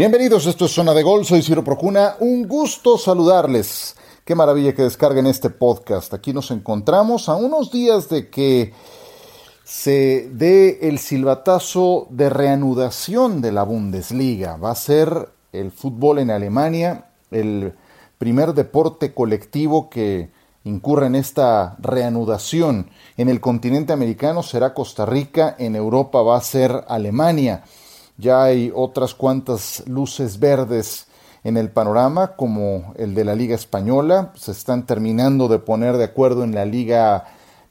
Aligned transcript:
Bienvenidos, 0.00 0.46
esto 0.46 0.64
es 0.64 0.72
Zona 0.72 0.94
de 0.94 1.02
Gol, 1.02 1.26
soy 1.26 1.42
Ciro 1.42 1.62
Procuna, 1.62 2.16
un 2.20 2.48
gusto 2.48 2.96
saludarles. 2.96 3.96
Qué 4.24 4.34
maravilla 4.34 4.74
que 4.74 4.84
descarguen 4.84 5.26
este 5.26 5.50
podcast. 5.50 6.14
Aquí 6.14 6.32
nos 6.32 6.50
encontramos 6.50 7.28
a 7.28 7.34
unos 7.34 7.70
días 7.70 8.08
de 8.08 8.30
que 8.30 8.72
se 9.62 10.30
dé 10.32 10.88
el 10.88 10.98
silbatazo 10.98 12.06
de 12.08 12.30
reanudación 12.30 13.42
de 13.42 13.52
la 13.52 13.62
Bundesliga. 13.62 14.56
Va 14.56 14.70
a 14.70 14.74
ser 14.74 15.28
el 15.52 15.70
fútbol 15.70 16.20
en 16.20 16.30
Alemania, 16.30 17.10
el 17.30 17.74
primer 18.16 18.54
deporte 18.54 19.12
colectivo 19.12 19.90
que 19.90 20.30
incurre 20.64 21.08
en 21.08 21.14
esta 21.14 21.76
reanudación. 21.78 22.88
En 23.18 23.28
el 23.28 23.42
continente 23.42 23.92
americano 23.92 24.42
será 24.42 24.72
Costa 24.72 25.04
Rica, 25.04 25.56
en 25.58 25.76
Europa 25.76 26.22
va 26.22 26.38
a 26.38 26.40
ser 26.40 26.86
Alemania. 26.88 27.64
Ya 28.20 28.42
hay 28.42 28.70
otras 28.74 29.14
cuantas 29.14 29.82
luces 29.86 30.38
verdes 30.38 31.06
en 31.42 31.56
el 31.56 31.70
panorama, 31.70 32.36
como 32.36 32.92
el 32.98 33.14
de 33.14 33.24
la 33.24 33.34
Liga 33.34 33.54
Española. 33.54 34.32
Se 34.36 34.52
están 34.52 34.84
terminando 34.84 35.48
de 35.48 35.58
poner 35.58 35.96
de 35.96 36.04
acuerdo 36.04 36.44
en 36.44 36.54
la 36.54 36.66
Liga 36.66 37.24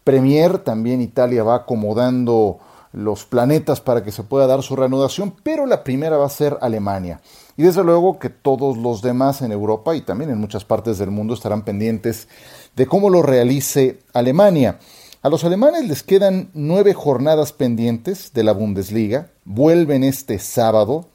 Premier. 0.03 0.57
También 0.57 1.01
Italia 1.01 1.43
va 1.43 1.55
acomodando 1.55 2.57
los 2.91 3.25
planetas 3.25 3.79
para 3.79 4.03
que 4.03 4.11
se 4.11 4.23
pueda 4.23 4.47
dar 4.47 4.63
su 4.63 4.75
reanudación, 4.75 5.35
pero 5.43 5.67
la 5.67 5.83
primera 5.83 6.17
va 6.17 6.25
a 6.25 6.29
ser 6.29 6.57
Alemania. 6.61 7.21
Y 7.55 7.63
desde 7.63 7.83
luego 7.83 8.17
que 8.17 8.29
todos 8.29 8.77
los 8.77 9.03
demás 9.03 9.43
en 9.43 9.51
Europa 9.51 9.95
y 9.95 10.01
también 10.01 10.31
en 10.31 10.39
muchas 10.39 10.65
partes 10.65 10.97
del 10.97 11.11
mundo 11.11 11.35
estarán 11.35 11.63
pendientes 11.63 12.27
de 12.75 12.87
cómo 12.87 13.11
lo 13.11 13.21
realice 13.21 13.99
Alemania. 14.13 14.79
A 15.21 15.29
los 15.29 15.43
alemanes 15.43 15.85
les 15.87 16.01
quedan 16.01 16.49
nueve 16.53 16.93
jornadas 16.93 17.51
pendientes 17.51 18.31
de 18.33 18.43
la 18.43 18.53
Bundesliga, 18.53 19.27
vuelven 19.49 20.03
este 20.03 20.37
sábado 20.37 21.07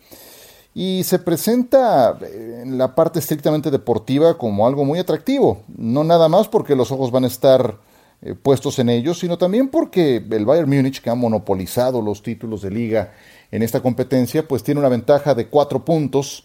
y 0.75 1.05
se 1.05 1.21
presenta 1.21 2.19
eh, 2.21 2.63
en 2.63 2.77
la 2.77 2.95
parte 2.97 3.21
estrictamente 3.21 3.71
deportiva 3.71 4.37
como 4.37 4.67
algo 4.67 4.85
muy 4.85 4.99
atractivo, 4.99 5.63
no 5.69 6.03
nada 6.03 6.29
más 6.29 6.49
porque 6.49 6.75
los 6.75 6.91
ojos 6.91 7.13
van 7.13 7.25
a 7.25 7.29
estar 7.29 7.79
eh, 8.23 8.35
puestos 8.35 8.81
en 8.81 8.89
ellos, 8.89 9.21
sino 9.21 9.39
también 9.39 9.69
porque 9.69 10.17
el 10.17 10.45
Bayern 10.45 10.69
Múnich, 10.69 11.01
que 11.01 11.11
ha 11.11 11.15
monopolizado 11.15 12.03
los 12.03 12.23
títulos 12.23 12.63
de 12.63 12.73
liga 12.73 13.13
en 13.53 13.63
esta 13.63 13.81
competencia, 13.81 14.47
pues 14.49 14.65
tiene 14.65 14.81
una 14.81 14.89
ventaja 14.89 15.35
de 15.35 15.47
cuatro 15.47 15.85
puntos 15.85 16.45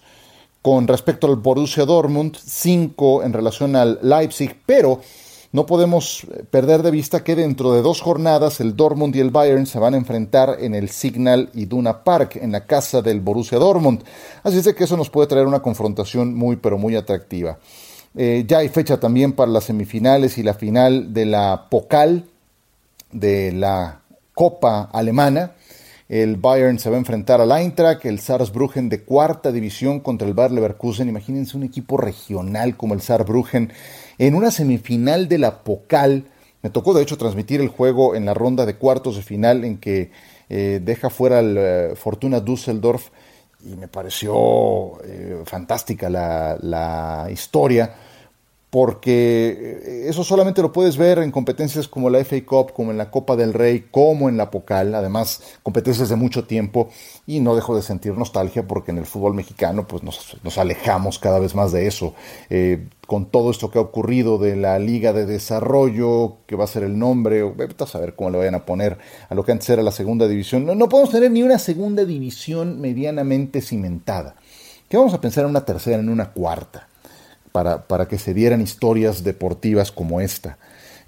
con 0.61 0.87
respecto 0.87 1.25
al 1.25 1.37
Borussia 1.37 1.85
Dortmund, 1.85 2.37
cinco 2.39 3.23
en 3.23 3.33
relación 3.33 3.75
al 3.75 3.97
Leipzig, 4.03 4.55
pero 4.63 5.01
no 5.51 5.65
podemos 5.65 6.27
perder 6.51 6.83
de 6.83 6.91
vista 6.91 7.23
que 7.23 7.35
dentro 7.35 7.73
de 7.73 7.81
dos 7.81 8.01
jornadas 8.01 8.59
el 8.59 8.75
Dortmund 8.75 9.15
y 9.15 9.19
el 9.19 9.31
Bayern 9.31 9.65
se 9.65 9.79
van 9.79 9.95
a 9.95 9.97
enfrentar 9.97 10.57
en 10.59 10.75
el 10.75 10.89
Signal 10.89 11.49
Iduna 11.55 12.03
Park, 12.03 12.35
en 12.35 12.51
la 12.51 12.65
casa 12.65 13.01
del 13.01 13.19
Borussia 13.19 13.57
Dortmund. 13.57 14.03
Así 14.43 14.59
es 14.59 14.73
que 14.75 14.83
eso 14.83 14.95
nos 14.95 15.09
puede 15.09 15.27
traer 15.27 15.47
una 15.47 15.61
confrontación 15.61 16.35
muy 16.35 16.57
pero 16.57 16.77
muy 16.77 16.95
atractiva. 16.95 17.57
Eh, 18.15 18.45
ya 18.47 18.59
hay 18.59 18.69
fecha 18.69 18.99
también 18.99 19.33
para 19.33 19.51
las 19.51 19.65
semifinales 19.65 20.37
y 20.37 20.43
la 20.43 20.53
final 20.53 21.13
de 21.13 21.25
la 21.25 21.67
Pokal 21.69 22.25
de 23.11 23.51
la 23.51 24.01
Copa 24.33 24.89
Alemana. 24.93 25.53
El 26.09 26.37
Bayern 26.37 26.79
se 26.79 26.89
va 26.89 26.95
a 26.95 26.99
enfrentar 26.99 27.39
al 27.39 27.51
Eintracht, 27.51 28.03
el 28.05 28.19
Saarbrücken 28.19 28.89
de 28.89 29.03
cuarta 29.03 29.51
división 29.51 29.99
contra 29.99 30.27
el 30.27 30.33
Bayer 30.33 30.53
Leverkusen. 30.53 31.07
Imagínense 31.07 31.55
un 31.55 31.61
equipo 31.61 31.97
regional 31.97 32.75
como 32.75 32.95
el 32.95 33.01
Saarbrücken 33.01 33.71
en 34.17 34.33
una 34.33 34.49
semifinal 34.49 35.27
de 35.27 35.37
la 35.37 35.63
Pocal. 35.63 36.25
Me 36.63 36.71
tocó 36.71 36.95
de 36.95 37.03
hecho 37.03 37.15
transmitir 37.15 37.61
el 37.61 37.67
juego 37.67 38.15
en 38.15 38.25
la 38.25 38.33
ronda 38.33 38.65
de 38.65 38.75
cuartos 38.75 39.17
de 39.17 39.21
final 39.21 39.63
en 39.63 39.77
que 39.77 40.09
eh, 40.49 40.81
deja 40.83 41.11
fuera 41.11 41.37
al 41.39 41.55
eh, 41.55 41.93
Fortuna 41.95 42.39
Düsseldorf 42.39 43.09
y 43.63 43.75
me 43.75 43.87
pareció 43.87 44.99
eh, 45.03 45.43
fantástica 45.45 46.09
la, 46.09 46.57
la 46.59 47.29
historia 47.31 47.93
porque 48.69 49.79
eh, 49.83 50.09
eso 50.09 50.23
solamente 50.23 50.61
lo 50.61 50.71
puedes 50.71 50.97
ver 50.97 51.19
en 51.19 51.31
competencias 51.31 51.87
como 51.87 52.09
la 52.09 52.23
FA 52.23 52.45
Cup, 52.45 52.73
como 52.73 52.91
en 52.91 52.97
la 52.97 53.09
Copa 53.09 53.35
del 53.35 53.53
Rey, 53.53 53.87
como 53.89 54.29
en 54.29 54.37
la 54.37 54.51
Pocal, 54.51 54.93
además 54.93 55.41
competencias 55.63 56.09
de 56.09 56.15
mucho 56.15 56.45
tiempo, 56.45 56.89
y 57.25 57.39
no 57.39 57.55
dejo 57.55 57.75
de 57.75 57.81
sentir 57.81 58.15
nostalgia 58.15 58.67
porque 58.67 58.91
en 58.91 58.99
el 58.99 59.05
fútbol 59.05 59.33
mexicano 59.33 59.87
pues 59.87 60.03
nos, 60.03 60.57
alejamos 60.57 61.17
cada 61.19 61.39
vez 61.39 61.55
más 61.55 61.71
de 61.71 61.87
eso. 61.87 62.13
Eh, 62.49 62.87
con 63.07 63.25
todo 63.25 63.49
esto 63.49 63.71
que 63.71 63.79
ha 63.79 63.81
ocurrido 63.81 64.37
de 64.37 64.55
la 64.55 64.77
Liga 64.77 65.13
de 65.13 65.25
Desarrollo, 65.25 66.37
que 66.45 66.55
va 66.55 66.65
a 66.65 66.67
ser 66.67 66.83
el 66.83 66.99
nombre, 66.99 67.41
o 67.41 67.55
a 67.57 67.87
saber 67.87 68.15
cómo 68.15 68.29
le 68.29 68.37
vayan 68.37 68.53
a 68.53 68.65
poner 68.65 68.99
a 69.29 69.33
lo 69.33 69.43
que 69.43 69.51
antes 69.51 69.67
era 69.71 69.81
la 69.81 69.91
segunda 69.91 70.27
división, 70.27 70.63
no, 70.63 70.75
no 70.75 70.89
podemos 70.89 71.09
tener 71.09 71.31
ni 71.31 71.41
una 71.41 71.57
segunda 71.57 72.05
división 72.05 72.79
medianamente 72.79 73.61
cimentada. 73.61 74.35
¿Qué 74.87 74.97
vamos 74.97 75.13
a 75.15 75.21
pensar 75.21 75.45
en 75.45 75.49
una 75.49 75.65
tercera, 75.65 75.97
en 75.97 76.09
una 76.09 76.31
cuarta? 76.31 76.88
Para, 77.51 77.87
para 77.87 78.07
que 78.07 78.17
se 78.17 78.33
dieran 78.33 78.61
historias 78.61 79.23
deportivas 79.23 79.91
como 79.91 80.21
esta. 80.21 80.57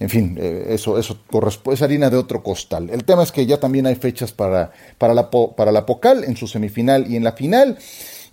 En 0.02 0.10
fin, 0.10 0.36
eh, 0.42 0.66
eso, 0.70 0.98
eso 0.98 1.20
corresponde, 1.30 1.76
es 1.76 1.82
harina 1.84 2.10
de 2.10 2.18
otro 2.18 2.42
costal. 2.42 2.90
El 2.90 3.04
tema 3.04 3.22
es 3.22 3.32
que 3.32 3.46
ya 3.46 3.60
también 3.60 3.86
hay 3.86 3.94
fechas 3.94 4.32
para, 4.32 4.72
para, 4.98 5.14
la, 5.14 5.30
para 5.30 5.72
la 5.72 5.86
Pocal 5.86 6.24
en 6.24 6.36
su 6.36 6.48
semifinal 6.48 7.06
y 7.08 7.18
en 7.18 7.24
la 7.24 7.34
final. 7.34 7.78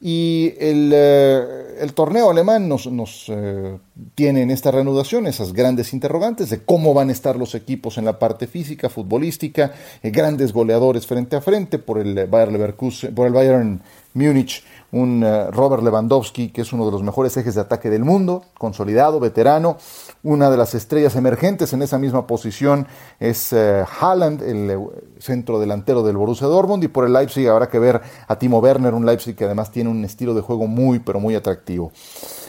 Y 0.00 0.54
el, 0.60 0.92
eh, 0.94 1.76
el 1.80 1.92
torneo 1.92 2.30
alemán 2.30 2.68
nos, 2.68 2.86
nos 2.86 3.26
eh, 3.28 3.76
tiene 4.14 4.42
en 4.42 4.50
esta 4.50 4.70
reanudación 4.70 5.26
esas 5.26 5.52
grandes 5.52 5.92
interrogantes 5.92 6.48
de 6.48 6.62
cómo 6.62 6.94
van 6.94 7.10
a 7.10 7.12
estar 7.12 7.36
los 7.36 7.54
equipos 7.54 7.98
en 7.98 8.06
la 8.06 8.18
parte 8.18 8.46
física, 8.46 8.88
futbolística, 8.88 9.72
grandes 10.02 10.54
goleadores 10.54 11.06
frente 11.06 11.36
a 11.36 11.42
frente 11.42 11.78
por 11.78 11.98
el 11.98 12.26
Bayern 12.28 12.52
Leverkusen, 12.52 13.14
por 13.14 13.26
el 13.26 13.32
Bayern 13.34 13.82
Múnich 14.14 14.64
un 14.90 15.22
eh, 15.22 15.50
Robert 15.50 15.82
Lewandowski, 15.82 16.48
que 16.48 16.62
es 16.62 16.72
uno 16.72 16.86
de 16.86 16.92
los 16.92 17.02
mejores 17.02 17.36
ejes 17.36 17.54
de 17.54 17.60
ataque 17.60 17.90
del 17.90 18.04
mundo, 18.04 18.44
consolidado, 18.56 19.20
veterano. 19.20 19.76
Una 20.22 20.50
de 20.50 20.56
las 20.56 20.74
estrellas 20.74 21.14
emergentes 21.16 21.72
en 21.72 21.82
esa 21.82 21.98
misma 21.98 22.26
posición 22.26 22.86
es 23.20 23.52
uh, 23.52 23.84
Haaland, 24.00 24.42
el 24.42 24.70
eh, 24.70 24.78
centro 25.18 25.60
delantero 25.60 26.02
del 26.02 26.16
Borussia 26.16 26.46
Dortmund. 26.46 26.82
Y 26.84 26.88
por 26.88 27.04
el 27.04 27.12
Leipzig 27.12 27.48
habrá 27.48 27.68
que 27.68 27.78
ver 27.78 28.00
a 28.26 28.38
Timo 28.38 28.60
Werner, 28.60 28.94
un 28.94 29.04
Leipzig 29.04 29.36
que 29.36 29.44
además 29.44 29.70
tiene 29.70 29.90
un 29.90 30.04
estilo 30.04 30.32
de 30.34 30.40
juego 30.40 30.66
muy, 30.66 31.00
pero 31.00 31.20
muy 31.20 31.34
atractivo. 31.34 31.92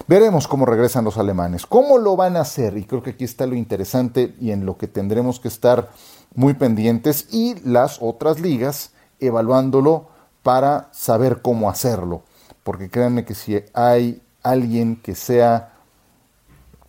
Veremos 0.07 0.47
cómo 0.47 0.65
regresan 0.65 1.03
los 1.03 1.17
alemanes. 1.17 1.65
¿Cómo 1.65 1.97
lo 1.97 2.15
van 2.15 2.37
a 2.37 2.41
hacer? 2.41 2.77
Y 2.77 2.85
creo 2.85 3.03
que 3.03 3.11
aquí 3.11 3.25
está 3.25 3.45
lo 3.47 3.55
interesante 3.55 4.33
y 4.39 4.51
en 4.51 4.65
lo 4.65 4.77
que 4.77 4.87
tendremos 4.87 5.41
que 5.41 5.49
estar 5.49 5.89
muy 6.35 6.53
pendientes. 6.53 7.27
Y 7.31 7.55
las 7.67 8.01
otras 8.01 8.39
ligas 8.39 8.91
evaluándolo 9.19 10.07
para 10.41 10.87
saber 10.93 11.41
cómo 11.41 11.69
hacerlo 11.69 12.23
porque 12.63 12.89
créanme 12.89 13.25
que 13.25 13.35
si 13.35 13.61
hay 13.73 14.21
alguien 14.43 14.95
que 14.97 15.15
sea 15.15 15.73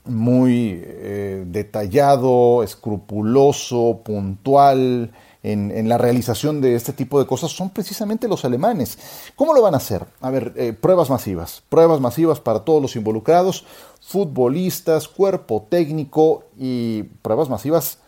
muy 0.04 0.80
eh, 0.82 1.44
detallado, 1.46 2.62
escrupuloso, 2.62 4.00
puntual 4.04 5.12
en, 5.42 5.88
la 5.88 5.98
realización 5.98 6.60
de 6.60 6.74
este 6.74 6.92
tipo 6.92 7.18
de 7.18 7.26
cosas, 7.26 7.50
son 7.50 7.70
precisamente 7.70 8.28
los 8.28 8.44
alemanes. 8.44 8.98
¿Cómo 9.36 9.54
lo 9.54 9.62
van 9.62 9.74
a 9.74 9.78
hacer? 9.78 10.04
A 10.20 10.30
ver, 10.30 10.52
eh, 10.56 10.72
pruebas 10.72 11.10
masivas, 11.10 11.62
pruebas 11.68 12.00
masivas 12.00 12.40
para 12.40 12.60
todos 12.60 12.82
los 12.82 12.96
involucrados, 12.96 13.64
futbolistas, 14.00 15.08
cuerpo 15.08 15.66
técnico 15.68 16.44
y 16.58 17.04
pruebas 17.22 17.48
masivas 17.48 17.98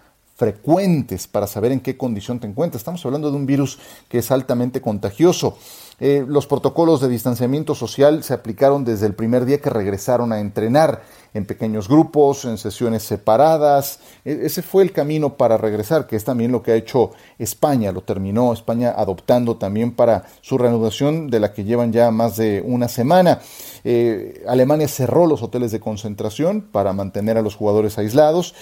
frecuentes 0.42 1.28
para 1.28 1.46
saber 1.46 1.70
en 1.70 1.78
qué 1.78 1.96
condición 1.96 2.40
te 2.40 2.48
encuentras. 2.48 2.80
Estamos 2.80 3.06
hablando 3.06 3.30
de 3.30 3.36
un 3.36 3.46
virus 3.46 3.78
que 4.08 4.18
es 4.18 4.32
altamente 4.32 4.80
contagioso. 4.80 5.56
Eh, 6.00 6.24
los 6.26 6.48
protocolos 6.48 7.00
de 7.00 7.08
distanciamiento 7.08 7.76
social 7.76 8.24
se 8.24 8.34
aplicaron 8.34 8.84
desde 8.84 9.06
el 9.06 9.14
primer 9.14 9.44
día 9.44 9.60
que 9.60 9.70
regresaron 9.70 10.32
a 10.32 10.40
entrenar 10.40 11.04
en 11.32 11.46
pequeños 11.46 11.86
grupos, 11.86 12.44
en 12.44 12.58
sesiones 12.58 13.04
separadas. 13.04 14.00
E, 14.24 14.40
ese 14.42 14.62
fue 14.62 14.82
el 14.82 14.90
camino 14.90 15.36
para 15.36 15.58
regresar, 15.58 16.08
que 16.08 16.16
es 16.16 16.24
también 16.24 16.50
lo 16.50 16.60
que 16.60 16.72
ha 16.72 16.74
hecho 16.74 17.12
España. 17.38 17.92
Lo 17.92 18.02
terminó 18.02 18.52
España 18.52 18.92
adoptando 18.96 19.58
también 19.58 19.94
para 19.94 20.24
su 20.40 20.58
reanudación, 20.58 21.30
de 21.30 21.38
la 21.38 21.52
que 21.52 21.62
llevan 21.62 21.92
ya 21.92 22.10
más 22.10 22.36
de 22.36 22.64
una 22.66 22.88
semana. 22.88 23.40
Eh, 23.84 24.42
Alemania 24.48 24.88
cerró 24.88 25.26
los 25.26 25.40
hoteles 25.40 25.70
de 25.70 25.78
concentración 25.78 26.62
para 26.62 26.92
mantener 26.92 27.38
a 27.38 27.42
los 27.42 27.54
jugadores 27.54 27.96
aislados. 27.96 28.56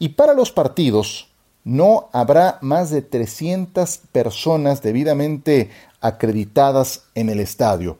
Y 0.00 0.08
para 0.08 0.32
los 0.32 0.50
partidos, 0.50 1.28
no 1.62 2.08
habrá 2.12 2.58
más 2.62 2.88
de 2.90 3.02
300 3.02 3.98
personas 4.10 4.80
debidamente 4.80 5.70
acreditadas 6.00 7.04
en 7.14 7.28
el 7.28 7.38
estadio. 7.38 7.98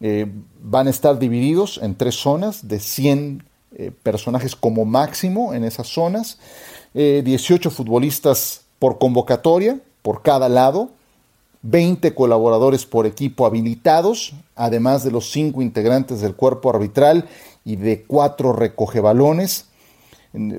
Eh, 0.00 0.30
van 0.62 0.86
a 0.88 0.90
estar 0.90 1.18
divididos 1.18 1.80
en 1.82 1.96
tres 1.96 2.16
zonas 2.16 2.68
de 2.68 2.78
100 2.78 3.44
eh, 3.76 3.90
personajes 4.02 4.54
como 4.54 4.84
máximo 4.84 5.54
en 5.54 5.64
esas 5.64 5.88
zonas, 5.88 6.38
18 6.92 7.68
eh, 7.68 7.72
futbolistas 7.72 8.62
por 8.78 8.98
convocatoria, 8.98 9.80
por 10.02 10.20
cada 10.20 10.50
lado, 10.50 10.90
20 11.62 12.14
colaboradores 12.14 12.84
por 12.84 13.06
equipo 13.06 13.46
habilitados, 13.46 14.34
además 14.54 15.02
de 15.02 15.12
los 15.12 15.30
5 15.30 15.62
integrantes 15.62 16.20
del 16.20 16.34
cuerpo 16.34 16.68
arbitral 16.68 17.26
y 17.64 17.76
de 17.76 18.04
4 18.04 18.52
recogebalones 18.52 19.67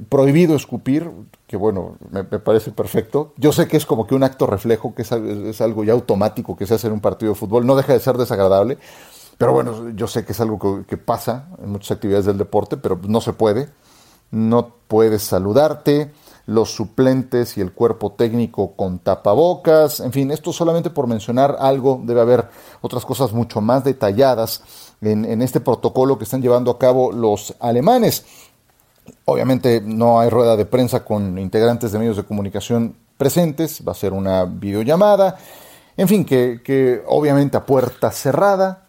prohibido 0.10 0.56
escupir, 0.56 1.12
que 1.48 1.56
bueno, 1.56 1.98
me, 2.12 2.24
parece 2.24 2.72
perfecto. 2.72 3.34
Yo 3.38 3.52
sé 3.52 3.68
que 3.68 3.78
es 3.78 3.86
como 3.86 4.08
que 4.08 4.16
un 4.16 4.24
acto 4.24 4.48
reflejo, 4.48 4.96
que 4.96 5.04
es, 5.04 5.62
algo 5.62 5.84
ya 5.84 5.94
automático 5.94 6.58
que 6.58 6.66
se 6.66 6.76
hace 6.76 6.88
en 6.88 6.94
un 6.94 7.02
partido 7.02 7.34
de 7.34 7.40
fútbol, 7.40 7.66
no 7.66 7.76
deja 7.76 7.94
de 7.94 8.00
ser 8.00 8.18
desagradable, 8.18 8.78
pero 9.38 9.54
bueno, 9.54 9.90
yo 9.92 10.08
sé 10.08 10.26
que 10.26 10.34
es 10.34 10.40
algo 10.42 10.84
que, 10.86 10.98
pasa 10.98 11.50
en 11.64 11.70
muchas 11.70 11.92
actividades 11.92 12.26
del 12.26 12.38
deporte, 12.38 12.78
pero 12.78 13.00
no 13.08 13.22
se 13.22 13.34
puede. 13.34 13.70
No 14.32 14.76
puedes 14.88 15.24
saludarte, 15.24 16.12
los 16.46 16.72
suplentes 16.72 17.58
y 17.58 17.62
el 17.62 17.72
cuerpo 17.72 18.12
técnico 18.12 18.76
con 18.76 19.00
tapabocas, 19.00 20.00
en 20.02 20.12
fin, 20.12 20.30
esto 20.32 20.52
solamente 20.52 20.90
por 20.90 21.08
mencionar 21.08 21.56
algo, 21.60 22.02
debe 22.04 22.22
haber 22.22 22.50
otras 22.82 23.06
cosas 23.06 23.34
mucho 23.34 23.62
más 23.62 23.84
detalladas 23.84 24.64
en, 25.02 25.26
en 25.26 25.42
este 25.42 25.62
protocolo 25.62 26.18
que 26.18 26.26
están 26.26 26.42
llevando 26.42 26.70
a 26.70 26.78
cabo 26.78 27.12
los 27.12 27.56
alemanes. 27.60 28.26
Obviamente 29.26 29.82
no 29.82 30.20
hay 30.20 30.30
rueda 30.30 30.56
de 30.56 30.66
prensa 30.66 31.04
con 31.04 31.38
integrantes 31.38 31.92
de 31.92 32.00
medios 32.00 32.18
de 32.18 32.24
comunicación 32.24 32.96
presentes, 33.18 33.84
va 33.86 33.92
a 33.92 33.96
ser 33.96 34.14
una 34.14 34.46
videollamada, 34.46 35.38
en 35.98 36.08
fin, 36.08 36.24
que, 36.24 36.62
que 36.64 37.04
obviamente 37.08 37.58
a 37.58 37.66
puerta 37.66 38.12
cerrada, 38.12 38.86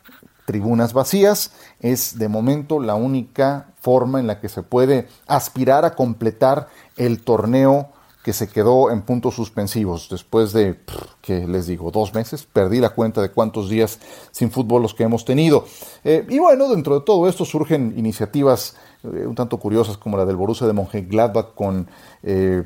tribunas 0.46 0.92
vacías, 0.92 1.52
es 1.80 2.18
de 2.18 2.28
momento 2.28 2.80
la 2.80 2.94
única 2.94 3.66
forma 3.80 4.20
en 4.20 4.26
la 4.26 4.40
que 4.40 4.48
se 4.48 4.62
puede 4.62 5.08
aspirar 5.26 5.84
a 5.84 5.94
completar 5.94 6.68
el 6.96 7.22
torneo 7.22 7.90
que 8.22 8.32
se 8.32 8.48
quedó 8.48 8.90
en 8.90 9.02
puntos 9.02 9.34
suspensivos 9.34 10.08
después 10.10 10.52
de, 10.52 10.78
que 11.22 11.46
les 11.46 11.66
digo, 11.66 11.90
dos 11.90 12.12
meses. 12.14 12.46
Perdí 12.50 12.78
la 12.78 12.90
cuenta 12.90 13.22
de 13.22 13.30
cuántos 13.30 13.70
días 13.70 13.98
sin 14.30 14.50
fútbol 14.50 14.82
los 14.82 14.94
que 14.94 15.04
hemos 15.04 15.24
tenido. 15.24 15.64
Eh, 16.04 16.26
y 16.28 16.38
bueno, 16.38 16.68
dentro 16.68 16.98
de 16.98 17.04
todo 17.04 17.28
esto 17.28 17.44
surgen 17.44 17.94
iniciativas 17.96 18.76
eh, 19.04 19.26
un 19.26 19.34
tanto 19.34 19.56
curiosas 19.56 19.96
como 19.96 20.18
la 20.18 20.26
del 20.26 20.36
Borussia 20.36 20.66
de 20.66 20.74
Mönchengladbach 20.74 21.54
con 21.54 21.88
eh, 22.22 22.64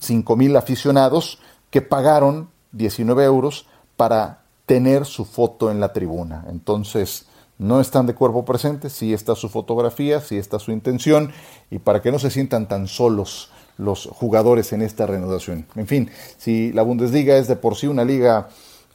5.000 0.00 0.58
aficionados 0.58 1.38
que 1.70 1.80
pagaron 1.80 2.50
19 2.72 3.24
euros 3.24 3.66
para 3.96 4.42
tener 4.66 5.06
su 5.06 5.24
foto 5.24 5.70
en 5.70 5.80
la 5.80 5.92
tribuna. 5.94 6.44
Entonces, 6.50 7.26
no 7.58 7.80
están 7.80 8.06
de 8.06 8.14
cuerpo 8.14 8.44
presente, 8.44 8.90
sí 8.90 9.14
está 9.14 9.34
su 9.34 9.48
fotografía, 9.48 10.20
sí 10.20 10.36
está 10.36 10.58
su 10.58 10.72
intención, 10.72 11.32
y 11.70 11.78
para 11.78 12.02
que 12.02 12.12
no 12.12 12.18
se 12.18 12.30
sientan 12.30 12.68
tan 12.68 12.86
solos 12.86 13.50
los 13.78 14.06
jugadores 14.06 14.72
en 14.72 14.82
esta 14.82 15.06
reanudación. 15.06 15.66
En 15.74 15.86
fin, 15.86 16.10
si 16.38 16.72
la 16.72 16.82
Bundesliga 16.82 17.36
es 17.36 17.48
de 17.48 17.56
por 17.56 17.76
sí 17.76 17.86
una 17.86 18.04
liga 18.04 18.48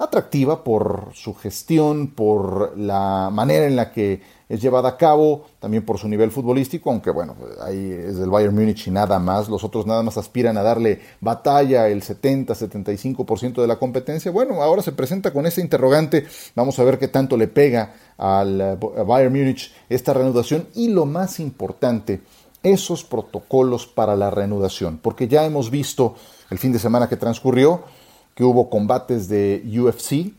atractiva 0.04 0.64
por 0.64 1.10
su 1.14 1.34
gestión, 1.36 2.08
por 2.08 2.78
la 2.78 3.30
manera 3.32 3.68
en 3.68 3.76
la 3.76 3.92
que 3.92 4.22
es 4.50 4.62
llevada 4.62 4.90
a 4.90 4.98
cabo, 4.98 5.46
también 5.60 5.86
por 5.86 5.98
su 5.98 6.10
nivel 6.10 6.32
futbolístico, 6.32 6.90
aunque 6.90 7.10
bueno, 7.12 7.36
ahí 7.62 7.90
es 7.92 8.18
el 8.18 8.30
Bayern 8.30 8.54
Múnich 8.54 8.88
y 8.88 8.92
nada 8.92 9.18
más, 9.18 9.48
los 9.48 9.64
otros 9.64 9.86
nada 9.86 10.04
más 10.04 10.18
aspiran 10.18 10.58
a 10.58 10.64
darle 10.64 11.00
batalla 11.22 11.88
el 11.88 12.02
70-75% 12.02 13.62
de 13.62 13.68
la 13.68 13.80
competencia. 13.80 14.30
Bueno, 14.32 14.62
ahora 14.62 14.82
se 14.82 14.92
presenta 14.92 15.32
con 15.32 15.46
ese 15.46 15.62
interrogante, 15.62 16.26
vamos 16.56 16.78
a 16.80 16.84
ver 16.84 17.00
qué 17.00 17.08
tanto 17.08 17.38
le 17.38 17.48
pega 17.48 17.94
al 18.18 18.78
Bayern 19.08 19.34
Múnich 19.34 19.72
esta 19.88 20.14
reanudación 20.14 20.68
y 20.76 20.90
lo 20.90 21.06
más 21.06 21.40
importante, 21.40 22.22
esos 22.64 23.04
protocolos 23.04 23.88
para 23.88 24.16
la 24.16 24.30
reanudación, 24.30 25.00
porque 25.02 25.28
ya 25.28 25.46
hemos 25.46 25.72
visto 25.72 26.16
el 26.50 26.58
fin 26.58 26.72
de 26.72 26.80
semana 26.80 27.10
que 27.10 27.18
transcurrió 27.18 27.84
que 28.36 28.44
hubo 28.44 28.70
combates 28.70 29.28
de 29.28 29.64
UFC, 29.66 30.34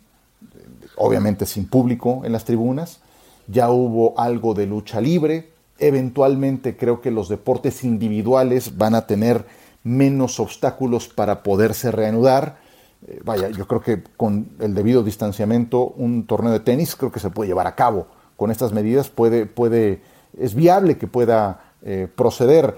obviamente 0.97 1.47
sin 1.47 1.69
público 1.69 2.23
en 2.25 2.33
las 2.33 2.45
tribunas, 2.45 3.01
ya 3.49 3.71
hubo 3.71 4.19
algo 4.19 4.55
de 4.55 4.67
lucha 4.67 5.01
libre, 5.01 5.51
eventualmente 5.79 6.77
creo 6.77 7.01
que 7.01 7.11
los 7.11 7.29
deportes 7.29 7.85
individuales 7.85 8.79
van 8.79 8.95
a 8.95 9.07
tener 9.07 9.45
menos 9.83 10.39
obstáculos 10.39 11.09
para 11.09 11.43
poderse 11.43 11.91
reanudar. 11.91 12.59
Eh, 13.07 13.21
vaya, 13.25 13.49
yo 13.51 13.67
creo 13.67 13.81
que 13.81 14.03
con 14.17 14.51
el 14.61 14.75
debido 14.75 15.03
distanciamiento 15.03 15.89
un 15.97 16.27
torneo 16.27 16.53
de 16.53 16.61
tenis 16.61 16.95
creo 16.95 17.11
que 17.11 17.21
se 17.21 17.31
puede 17.31 17.49
llevar 17.49 17.67
a 17.67 17.75
cabo. 17.75 18.07
Con 18.37 18.51
estas 18.51 18.73
medidas 18.73 19.09
puede, 19.09 19.47
puede, 19.47 20.03
es 20.39 20.55
viable 20.55 20.99
que 20.99 21.09
pueda 21.09 21.72
eh, 21.85 22.07
proceder. 22.15 22.77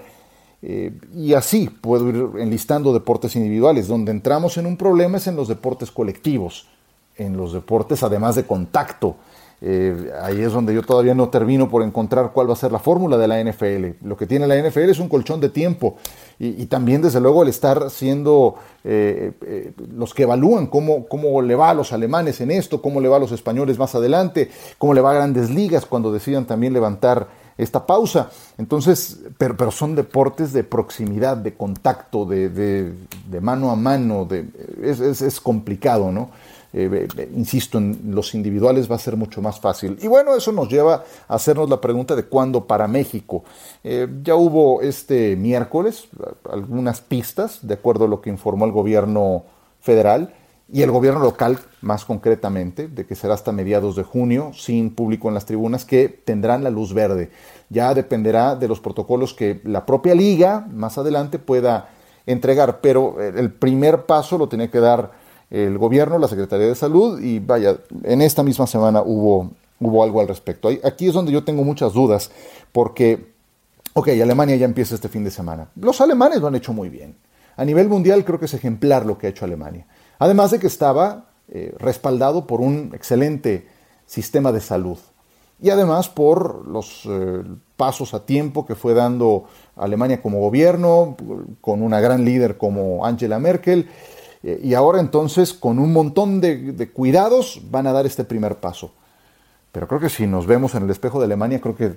Eh, 0.63 0.91
y 1.13 1.33
así 1.33 1.69
puedo 1.69 2.09
ir 2.09 2.41
enlistando 2.41 2.91
deportes 2.91 3.35
individuales. 3.35 3.87
Donde 3.87 4.11
entramos 4.11 4.57
en 4.57 4.65
un 4.65 4.77
problema 4.77 5.17
es 5.17 5.27
en 5.27 5.35
los 5.35 5.47
deportes 5.47 5.91
colectivos, 5.91 6.67
en 7.15 7.37
los 7.37 7.53
deportes 7.53 8.01
además 8.01 8.35
de 8.35 8.45
contacto. 8.45 9.15
Eh, 9.61 10.11
ahí 10.21 10.41
es 10.41 10.51
donde 10.51 10.73
yo 10.73 10.81
todavía 10.81 11.13
no 11.13 11.29
termino 11.29 11.69
por 11.69 11.81
encontrar 11.83 12.31
cuál 12.33 12.49
va 12.49 12.53
a 12.53 12.57
ser 12.57 12.71
la 12.71 12.79
fórmula 12.79 13.17
de 13.17 13.27
la 13.27 13.39
NFL. 13.43 14.07
Lo 14.07 14.17
que 14.17 14.25
tiene 14.25 14.47
la 14.47 14.57
NFL 14.57 14.89
es 14.89 14.99
un 14.99 15.07
colchón 15.07 15.39
de 15.39 15.49
tiempo 15.49 15.97
y, 16.39 16.65
también 16.65 17.01
desde 17.01 17.21
luego 17.21 17.43
el 17.43 17.49
estar 17.49 17.89
siendo 17.89 18.55
los 18.83 20.13
que 20.13 20.23
evalúan 20.23 20.67
cómo, 20.67 21.07
cómo 21.07 21.41
le 21.41 21.55
va 21.55 21.69
a 21.69 21.73
los 21.73 21.93
alemanes 21.93 22.41
en 22.41 22.51
esto, 22.51 22.81
cómo 22.81 22.99
le 22.99 23.07
va 23.07 23.15
a 23.15 23.19
los 23.19 23.31
españoles 23.31 23.79
más 23.79 23.95
adelante, 23.95 24.49
cómo 24.77 24.93
le 24.93 25.01
va 25.01 25.11
a 25.11 25.15
grandes 25.15 25.49
ligas 25.49 25.85
cuando 25.85 26.11
decidan 26.11 26.45
también 26.45 26.73
levantar 26.73 27.44
esta 27.57 27.85
pausa. 27.85 28.29
Entonces, 28.57 29.19
pero, 29.37 29.71
son 29.71 29.95
deportes 29.95 30.53
de 30.53 30.63
proximidad, 30.63 31.37
de 31.37 31.53
contacto, 31.53 32.25
de, 32.25 32.49
de, 32.49 33.41
mano 33.41 33.71
a 33.71 33.75
mano, 33.75 34.25
de, 34.25 34.47
es, 34.81 34.99
es, 34.99 35.39
complicado, 35.39 36.11
¿no? 36.11 36.29
Eh, 36.73 37.07
insisto, 37.33 37.77
en 37.77 38.11
los 38.13 38.35
individuales 38.35 38.91
va 38.91 38.95
a 38.95 38.99
ser 38.99 39.15
mucho 39.15 39.41
más 39.41 39.61
fácil. 39.61 39.97
Y 40.01 40.07
bueno, 40.07 40.35
eso 40.35 40.51
nos 40.51 40.67
lleva 40.67 41.05
a 41.27 41.35
hacernos 41.35 41.69
la 41.69 41.79
pregunta 41.79 42.17
de 42.17 42.25
cuándo 42.25 42.65
para 42.65 42.85
México. 42.87 43.45
Eh, 43.81 44.07
ya 44.23 44.35
hubo 44.35 44.81
este 44.81 45.37
miércoles 45.37 46.09
algunas 46.51 46.99
pistas, 46.99 47.59
de 47.61 47.75
acuerdo 47.75 48.05
a 48.05 48.07
lo 48.09 48.19
que 48.19 48.29
informó 48.29 48.65
el 48.65 48.73
gobierno 48.73 49.43
federal 49.79 50.33
y 50.71 50.81
el 50.81 50.91
gobierno 50.91 51.19
local, 51.19 51.59
más 51.81 52.05
concretamente, 52.05 52.87
de 52.87 53.05
que 53.05 53.15
será 53.15 53.35
hasta 53.35 53.51
mediados 53.51 53.95
de 53.95 54.03
junio, 54.03 54.51
sin 54.53 54.95
público 54.95 55.27
en 55.27 55.35
las 55.35 55.45
tribunas, 55.45 55.85
que 55.85 56.09
tendrán 56.09 56.63
la 56.63 56.71
luz 56.71 56.93
verde. 56.93 57.29
Ya 57.69 57.93
dependerá 57.93 58.55
de 58.55 58.67
los 58.67 58.79
protocolos 58.79 59.33
que 59.33 59.61
la 59.63 59.85
propia 59.85 60.15
liga 60.15 60.67
más 60.71 60.97
adelante 60.97 61.37
pueda 61.37 61.89
entregar, 62.25 62.81
pero 62.81 63.21
el 63.21 63.51
primer 63.51 64.05
paso 64.05 64.37
lo 64.39 64.49
tiene 64.49 64.71
que 64.71 64.79
dar 64.79 65.11
el 65.51 65.77
gobierno, 65.77 66.17
la 66.17 66.27
Secretaría 66.27 66.65
de 66.65 66.75
Salud, 66.75 67.21
y 67.21 67.39
vaya, 67.39 67.77
en 68.03 68.23
esta 68.23 68.41
misma 68.41 68.65
semana 68.65 69.03
hubo, 69.05 69.51
hubo 69.79 70.03
algo 70.03 70.19
al 70.19 70.27
respecto. 70.27 70.69
Aquí 70.83 71.07
es 71.07 71.13
donde 71.13 71.31
yo 71.31 71.43
tengo 71.43 71.63
muchas 71.63 71.93
dudas, 71.93 72.31
porque, 72.71 73.33
ok, 73.93 74.07
Alemania 74.07 74.55
ya 74.55 74.65
empieza 74.65 74.95
este 74.95 75.09
fin 75.09 75.23
de 75.23 75.29
semana. 75.29 75.67
Los 75.75 76.01
alemanes 76.01 76.41
lo 76.41 76.47
han 76.47 76.55
hecho 76.55 76.73
muy 76.73 76.89
bien. 76.89 77.15
A 77.55 77.63
nivel 77.63 77.87
mundial 77.87 78.25
creo 78.25 78.39
que 78.39 78.45
es 78.45 78.53
ejemplar 78.55 79.05
lo 79.05 79.19
que 79.19 79.27
ha 79.27 79.29
hecho 79.29 79.45
Alemania. 79.45 79.85
Además 80.19 80.51
de 80.51 80.59
que 80.59 80.67
estaba 80.67 81.25
eh, 81.49 81.75
respaldado 81.77 82.47
por 82.47 82.61
un 82.61 82.91
excelente 82.93 83.67
sistema 84.05 84.51
de 84.51 84.61
salud 84.61 84.97
y 85.61 85.69
además 85.69 86.09
por 86.09 86.67
los 86.67 87.03
eh, 87.05 87.43
pasos 87.77 88.13
a 88.13 88.25
tiempo 88.25 88.65
que 88.65 88.75
fue 88.75 88.93
dando 88.93 89.45
Alemania 89.75 90.21
como 90.21 90.39
gobierno, 90.39 91.15
con 91.61 91.81
una 91.81 91.99
gran 91.99 92.25
líder 92.25 92.57
como 92.57 93.05
Angela 93.05 93.39
Merkel, 93.39 93.89
eh, 94.43 94.59
y 94.63 94.73
ahora 94.73 94.99
entonces 94.99 95.53
con 95.53 95.79
un 95.79 95.93
montón 95.93 96.41
de, 96.41 96.89
cuidados 96.93 97.61
van 97.69 97.87
a 97.87 97.93
dar 97.93 98.05
este 98.05 98.23
primer 98.23 98.57
paso. 98.57 98.91
Pero 99.71 99.87
creo 99.87 99.99
que 99.99 100.09
si 100.09 100.25
nos 100.25 100.45
vemos 100.45 100.75
en 100.75 100.83
el 100.83 100.89
espejo 100.89 101.19
de 101.19 101.25
Alemania, 101.25 101.59
creo 101.59 101.75
que 101.75 101.95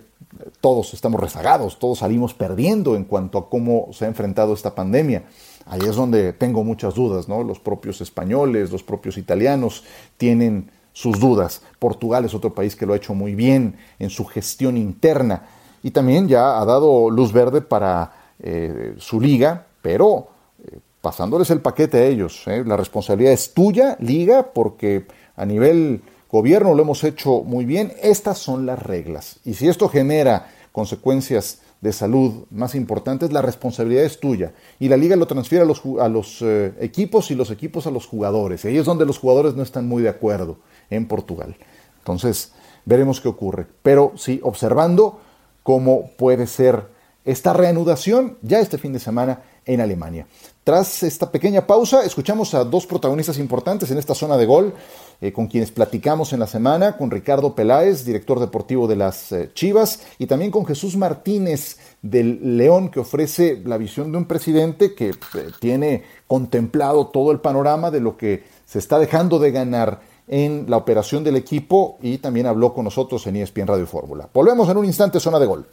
todos 0.60 0.94
estamos 0.94 1.20
rezagados, 1.20 1.78
todos 1.78 1.98
salimos 1.98 2.34
perdiendo 2.34 2.96
en 2.96 3.04
cuanto 3.04 3.38
a 3.38 3.48
cómo 3.48 3.88
se 3.92 4.04
ha 4.04 4.08
enfrentado 4.08 4.52
esta 4.52 4.74
pandemia. 4.74 5.24
Ahí 5.68 5.80
es 5.86 5.96
donde 5.96 6.32
tengo 6.32 6.64
muchas 6.64 6.94
dudas, 6.94 7.28
¿no? 7.28 7.42
Los 7.42 7.60
propios 7.60 8.00
españoles, 8.00 8.72
los 8.72 8.82
propios 8.82 9.18
italianos 9.18 9.84
tienen 10.16 10.70
sus 10.92 11.20
dudas. 11.20 11.62
Portugal 11.78 12.24
es 12.24 12.34
otro 12.34 12.54
país 12.54 12.74
que 12.74 12.86
lo 12.86 12.94
ha 12.94 12.96
hecho 12.96 13.14
muy 13.14 13.34
bien 13.34 13.76
en 13.98 14.10
su 14.10 14.24
gestión 14.24 14.76
interna 14.76 15.42
y 15.82 15.90
también 15.90 16.26
ya 16.26 16.60
ha 16.60 16.64
dado 16.64 17.10
luz 17.10 17.32
verde 17.32 17.60
para 17.60 18.12
eh, 18.40 18.94
su 18.98 19.20
liga, 19.20 19.66
pero 19.82 20.28
eh, 20.64 20.78
pasándoles 21.00 21.50
el 21.50 21.60
paquete 21.60 21.98
a 21.98 22.06
ellos. 22.06 22.42
¿eh? 22.46 22.64
La 22.66 22.76
responsabilidad 22.76 23.32
es 23.32 23.52
tuya, 23.52 23.96
liga, 24.00 24.50
porque 24.52 25.06
a 25.36 25.44
nivel 25.44 26.02
gobierno 26.30 26.74
lo 26.74 26.82
hemos 26.82 27.04
hecho 27.04 27.42
muy 27.42 27.64
bien. 27.64 27.92
Estas 28.02 28.38
son 28.38 28.66
las 28.66 28.82
reglas. 28.82 29.38
Y 29.44 29.54
si 29.54 29.68
esto 29.68 29.88
genera 29.88 30.48
consecuencias 30.72 31.60
de 31.80 31.92
salud 31.92 32.44
más 32.50 32.74
importantes, 32.74 33.32
la 33.32 33.42
responsabilidad 33.42 34.04
es 34.04 34.18
tuya. 34.18 34.52
Y 34.80 34.88
la 34.88 34.96
liga 34.96 35.16
lo 35.16 35.26
transfiere 35.26 35.62
a 35.62 35.66
los, 35.66 35.82
a 36.00 36.08
los 36.08 36.42
eh, 36.42 36.74
equipos 36.80 37.30
y 37.30 37.34
los 37.34 37.50
equipos 37.50 37.86
a 37.86 37.90
los 37.90 38.06
jugadores. 38.06 38.64
Y 38.64 38.68
ahí 38.68 38.76
es 38.78 38.84
donde 38.84 39.06
los 39.06 39.18
jugadores 39.18 39.54
no 39.54 39.62
están 39.62 39.86
muy 39.86 40.02
de 40.02 40.08
acuerdo 40.08 40.58
en 40.90 41.06
Portugal. 41.06 41.56
Entonces, 41.98 42.52
veremos 42.84 43.20
qué 43.20 43.28
ocurre. 43.28 43.66
Pero 43.82 44.12
sí, 44.16 44.40
observando 44.42 45.20
cómo 45.62 46.10
puede 46.16 46.46
ser 46.46 46.86
esta 47.24 47.52
reanudación 47.52 48.38
ya 48.42 48.58
este 48.58 48.78
fin 48.78 48.92
de 48.92 48.98
semana 48.98 49.42
en 49.68 49.80
Alemania. 49.80 50.26
Tras 50.64 51.02
esta 51.02 51.30
pequeña 51.30 51.66
pausa, 51.66 52.02
escuchamos 52.04 52.52
a 52.54 52.64
dos 52.64 52.86
protagonistas 52.86 53.38
importantes 53.38 53.90
en 53.90 53.98
esta 53.98 54.14
zona 54.14 54.36
de 54.36 54.46
gol, 54.46 54.74
eh, 55.20 55.32
con 55.32 55.46
quienes 55.46 55.70
platicamos 55.70 56.32
en 56.32 56.40
la 56.40 56.46
semana, 56.46 56.96
con 56.96 57.10
Ricardo 57.10 57.54
Peláez, 57.54 58.04
director 58.04 58.40
deportivo 58.40 58.86
de 58.86 58.96
las 58.96 59.32
eh, 59.32 59.50
Chivas, 59.54 60.00
y 60.18 60.26
también 60.26 60.50
con 60.50 60.66
Jesús 60.66 60.96
Martínez 60.96 61.78
del 62.02 62.56
León, 62.56 62.90
que 62.90 63.00
ofrece 63.00 63.62
la 63.64 63.78
visión 63.78 64.10
de 64.10 64.18
un 64.18 64.24
presidente 64.24 64.94
que 64.94 65.10
eh, 65.10 65.14
tiene 65.60 66.04
contemplado 66.26 67.08
todo 67.08 67.30
el 67.30 67.40
panorama 67.40 67.90
de 67.90 68.00
lo 68.00 68.16
que 68.16 68.44
se 68.66 68.78
está 68.78 68.98
dejando 68.98 69.38
de 69.38 69.50
ganar 69.50 70.00
en 70.26 70.66
la 70.68 70.76
operación 70.76 71.24
del 71.24 71.36
equipo 71.36 71.98
y 72.02 72.18
también 72.18 72.46
habló 72.46 72.74
con 72.74 72.84
nosotros 72.84 73.26
en 73.26 73.36
ESPN 73.36 73.66
Radio 73.66 73.86
Fórmula. 73.86 74.28
Volvemos 74.32 74.68
en 74.68 74.76
un 74.76 74.84
instante, 74.84 75.20
zona 75.20 75.38
de 75.38 75.46
gol. 75.46 75.66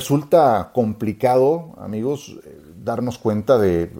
Resulta 0.00 0.70
complicado, 0.72 1.74
amigos, 1.78 2.34
eh, 2.42 2.58
darnos 2.82 3.18
cuenta 3.18 3.58
de, 3.58 3.90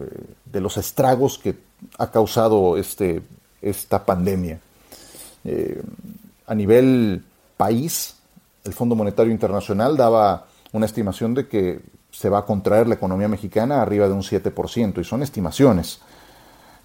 los 0.51 0.75
estragos 0.77 1.37
que 1.37 1.55
ha 1.99 2.09
causado 2.09 2.75
este, 2.75 3.21
esta 3.61 4.03
pandemia. 4.03 4.59
Eh, 5.45 5.79
a 6.47 6.55
nivel 6.55 7.23
país, 7.55 8.15
el 8.63 8.73
Fondo 8.73 8.95
Monetario 8.95 9.31
Internacional 9.31 9.95
daba 9.95 10.47
una 10.71 10.87
estimación 10.87 11.35
de 11.35 11.47
que 11.47 11.81
se 12.09 12.29
va 12.29 12.39
a 12.39 12.45
contraer 12.45 12.87
la 12.87 12.95
economía 12.95 13.27
mexicana 13.27 13.83
arriba 13.83 14.07
de 14.07 14.13
un 14.13 14.23
7%, 14.23 14.99
y 14.99 15.03
son 15.03 15.21
estimaciones. 15.21 16.01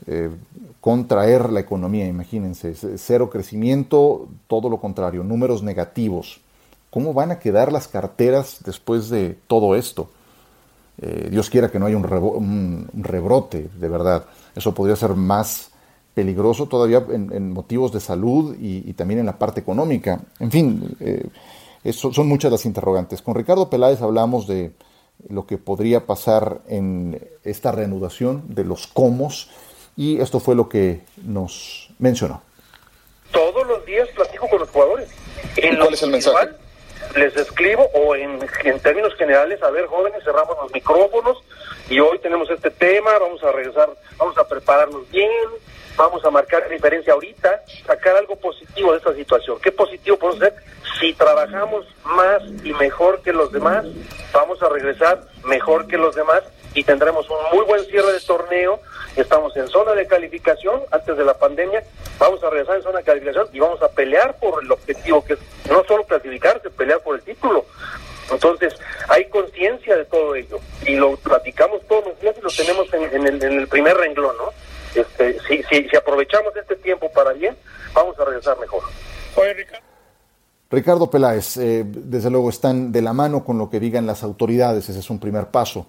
Eh, 0.06 0.28
contraer 0.82 1.50
la 1.50 1.60
economía, 1.60 2.06
imagínense, 2.06 2.74
cero 2.98 3.30
crecimiento, 3.30 4.28
todo 4.46 4.68
lo 4.68 4.76
contrario, 4.78 5.24
números 5.24 5.62
negativos. 5.62 6.42
¿Cómo 6.96 7.12
van 7.12 7.30
a 7.30 7.38
quedar 7.38 7.72
las 7.72 7.88
carteras 7.88 8.60
después 8.64 9.10
de 9.10 9.36
todo 9.48 9.76
esto? 9.76 10.08
Eh, 11.02 11.28
Dios 11.30 11.50
quiera 11.50 11.70
que 11.70 11.78
no 11.78 11.84
haya 11.84 11.98
un, 11.98 12.88
rebrote, 12.94 13.68
de 13.78 13.88
verdad. 13.90 14.24
Eso 14.54 14.72
podría 14.72 14.96
ser 14.96 15.10
más 15.10 15.72
peligroso 16.14 16.68
todavía 16.68 17.04
en, 17.10 17.52
motivos 17.52 17.92
de 17.92 18.00
salud 18.00 18.56
y, 18.58 18.94
también 18.94 19.20
en 19.20 19.26
la 19.26 19.38
parte 19.38 19.60
económica. 19.60 20.22
En 20.40 20.50
fin, 20.50 20.96
eh, 21.00 21.92
son 21.92 22.26
muchas 22.28 22.50
las 22.50 22.64
interrogantes. 22.64 23.20
Con 23.20 23.34
Ricardo 23.34 23.68
Peláez 23.68 24.00
hablamos 24.00 24.46
de 24.46 24.72
lo 25.28 25.46
que 25.46 25.58
podría 25.58 26.06
pasar 26.06 26.62
en 26.66 27.20
esta 27.44 27.72
reanudación 27.72 28.54
de 28.54 28.64
los 28.64 28.86
comos 28.86 29.50
y 29.98 30.18
esto 30.18 30.40
fue 30.40 30.54
lo 30.54 30.70
que 30.70 31.02
nos 31.22 31.90
mencionó. 31.98 32.40
Todos 33.32 33.66
los 33.66 33.84
días 33.84 34.08
platico 34.16 34.48
con 34.48 34.60
los 34.60 34.70
jugadores. 34.70 35.10
¿Cuál 35.78 35.92
es 35.92 36.02
el 36.02 36.10
mensaje? 36.10 36.65
Les 37.16 37.36
escribo 37.36 37.90
o 37.94 38.14
en, 38.14 38.38
términos 38.82 39.14
generales, 39.14 39.62
a 39.62 39.70
ver, 39.70 39.86
jóvenes, 39.86 40.22
cerramos 40.22 40.56
los 40.62 40.72
micrófonos 40.72 41.42
y 41.88 41.98
hoy 41.98 42.18
tenemos 42.18 42.48
este 42.50 42.70
tema, 42.70 43.18
vamos 43.18 43.42
a 43.42 43.52
regresar, 43.52 43.88
vamos 44.18 44.36
a 44.38 44.46
prepararnos 44.46 45.08
bien, 45.10 45.48
vamos 45.96 46.24
a 46.24 46.30
marcar 46.30 46.68
diferencia 46.68 47.14
ahorita, 47.14 47.62
sacar 47.86 48.16
algo 48.16 48.36
positivo 48.36 48.92
de 48.92 48.98
esta 48.98 49.14
situación. 49.14 49.58
¿Qué 49.62 49.72
positivo 49.72 50.18
podemos 50.18 50.42
hacer? 50.42 50.54
Si 51.00 51.12
trabajamos 51.14 51.86
más 52.04 52.42
y 52.64 52.72
mejor 52.74 53.22
que 53.22 53.32
los 53.32 53.50
demás, 53.50 53.84
vamos 54.32 54.62
a 54.62 54.68
regresar 54.68 55.22
mejor 55.44 55.86
que 55.86 55.96
los 55.96 56.14
demás 56.14 56.42
y 56.74 56.84
tendremos 56.84 57.28
un 57.30 57.36
muy 57.52 57.64
buen 57.64 57.84
cierre 57.86 58.12
de 58.12 58.20
torneo. 58.20 58.80
Estamos 59.16 59.56
en 59.56 59.66
zona 59.68 59.92
de 59.92 60.06
calificación 60.06 60.82
antes 60.90 61.16
de 61.16 61.24
la 61.24 61.34
pandemia, 61.34 61.82
vamos 62.18 62.42
a 62.44 62.50
regresar 62.50 62.76
en 62.76 62.82
zona 62.82 62.98
de 62.98 63.04
calificación 63.04 63.48
y 63.52 63.60
vamos 63.60 63.82
a 63.82 63.88
pelear 63.88 64.36
por 64.38 64.62
el 64.62 64.70
objetivo 64.70 65.24
que 65.24 65.34
es 65.34 65.38
no 65.70 65.82
solo 65.84 66.04
clasificarse, 66.04 66.68
pelear 66.70 67.00
por 67.00 67.16
el 67.16 67.22
título. 67.22 67.64
Entonces, 68.30 68.74
hay 69.08 69.24
conciencia 69.26 69.96
de 69.96 70.04
todo 70.04 70.34
ello 70.34 70.58
y 70.84 70.96
lo 70.96 71.16
platicamos 71.16 71.80
todos 71.88 72.06
los 72.06 72.20
días 72.20 72.34
y 72.38 72.42
lo 72.42 72.50
tenemos 72.50 72.92
en, 72.92 73.42
el, 73.42 73.68
primer 73.68 73.96
renglón, 73.96 74.36
¿no? 74.36 74.50
Este, 75.00 75.38
si, 75.48 75.62
si, 75.62 75.96
aprovechamos 75.96 76.54
este 76.56 76.76
tiempo 76.76 77.10
para 77.12 77.32
bien, 77.32 77.56
vamos 77.94 78.18
a 78.18 78.24
regresar 78.24 78.58
mejor. 78.58 78.82
Oye, 79.36 79.54
Ricardo. 79.54 79.86
Ricardo 80.68 81.10
Peláez, 81.10 81.56
eh, 81.58 81.84
desde 81.86 82.30
luego 82.30 82.50
están 82.50 82.90
de 82.90 83.00
la 83.00 83.12
mano 83.12 83.44
con 83.44 83.56
lo 83.56 83.70
que 83.70 83.78
digan 83.78 84.06
las 84.06 84.24
autoridades, 84.24 84.88
ese 84.88 84.98
es 84.98 85.10
un 85.10 85.20
primer 85.20 85.46
paso. 85.46 85.86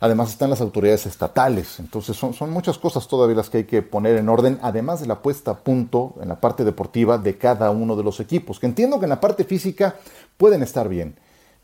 Además 0.00 0.30
están 0.30 0.50
las 0.50 0.60
autoridades 0.60 1.06
estatales, 1.06 1.78
entonces 1.78 2.16
son, 2.16 2.34
son 2.34 2.50
muchas 2.50 2.78
cosas 2.78 3.06
todavía 3.08 3.36
las 3.36 3.48
que 3.48 3.58
hay 3.58 3.64
que 3.64 3.80
poner 3.80 4.16
en 4.16 4.28
orden, 4.28 4.58
además 4.60 5.00
de 5.00 5.06
la 5.06 5.22
puesta 5.22 5.52
a 5.52 5.58
punto 5.58 6.14
en 6.20 6.28
la 6.28 6.40
parte 6.40 6.64
deportiva 6.64 7.16
de 7.16 7.38
cada 7.38 7.70
uno 7.70 7.96
de 7.96 8.02
los 8.02 8.20
equipos, 8.20 8.58
que 8.58 8.66
entiendo 8.66 8.98
que 8.98 9.06
en 9.06 9.10
la 9.10 9.20
parte 9.20 9.44
física 9.44 9.96
pueden 10.36 10.62
estar 10.62 10.88
bien, 10.88 11.16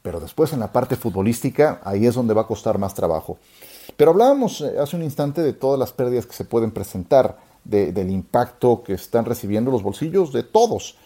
pero 0.03 0.21
después 0.21 0.53
en 0.53 0.61
la 0.61 0.73
parte 0.73 0.97
futbolística 0.97 1.81
ahí 1.85 2.07
es 2.07 2.15
donde 2.15 2.35
va 2.35 2.43
a 2.43 2.47
costar 2.47 2.79
más 2.79 2.95
trabajo. 2.95 3.39
Pero 3.97 4.13
hablábamos 4.13 4.61
eh, 4.61 4.79
hace 4.79 4.97
un 4.97 5.03
instante 5.03 5.43
de 5.43 5.53
todas 5.53 5.79
las 5.79 5.93
pérdidas 5.93 6.25
que 6.25 6.33
se 6.33 6.45
pueden 6.45 6.71
presentar, 6.71 7.37
del 7.65 8.11
impacto 8.11 8.83
que 8.83 8.95
están 8.95 9.27
recibiendo 9.27 9.71
los 9.71 9.83
bolsillos 9.83 10.33
de 10.33 10.43
todos. 10.43 10.97